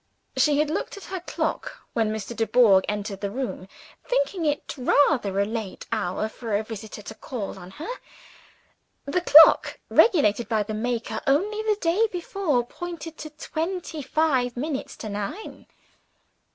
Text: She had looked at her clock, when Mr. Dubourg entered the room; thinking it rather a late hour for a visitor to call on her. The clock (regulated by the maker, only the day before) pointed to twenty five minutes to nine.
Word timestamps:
She 0.35 0.57
had 0.57 0.71
looked 0.71 0.97
at 0.97 1.03
her 1.13 1.19
clock, 1.19 1.83
when 1.93 2.11
Mr. 2.11 2.35
Dubourg 2.35 2.85
entered 2.89 3.21
the 3.21 3.29
room; 3.29 3.67
thinking 4.03 4.45
it 4.47 4.73
rather 4.75 5.39
a 5.39 5.45
late 5.45 5.85
hour 5.91 6.27
for 6.27 6.55
a 6.55 6.63
visitor 6.63 7.03
to 7.03 7.13
call 7.13 7.59
on 7.59 7.69
her. 7.77 7.87
The 9.05 9.21
clock 9.21 9.77
(regulated 9.89 10.49
by 10.49 10.63
the 10.63 10.73
maker, 10.73 11.21
only 11.27 11.61
the 11.61 11.77
day 11.79 12.07
before) 12.11 12.65
pointed 12.65 13.15
to 13.19 13.29
twenty 13.29 14.01
five 14.01 14.57
minutes 14.57 14.97
to 14.97 15.07
nine. 15.09 15.67